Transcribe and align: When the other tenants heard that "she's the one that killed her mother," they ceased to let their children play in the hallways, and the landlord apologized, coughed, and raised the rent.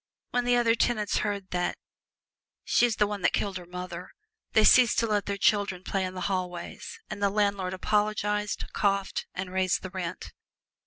When 0.31 0.45
the 0.45 0.55
other 0.55 0.73
tenants 0.73 1.17
heard 1.19 1.51
that 1.51 1.77
"she's 2.63 2.95
the 2.95 3.05
one 3.05 3.21
that 3.21 3.33
killed 3.33 3.57
her 3.59 3.67
mother," 3.67 4.09
they 4.53 4.63
ceased 4.63 4.97
to 4.97 5.05
let 5.05 5.27
their 5.27 5.37
children 5.37 5.83
play 5.83 6.03
in 6.05 6.15
the 6.15 6.21
hallways, 6.21 6.97
and 7.11 7.21
the 7.21 7.29
landlord 7.29 7.75
apologized, 7.75 8.65
coughed, 8.73 9.27
and 9.35 9.51
raised 9.53 9.83
the 9.83 9.91
rent. 9.91 10.33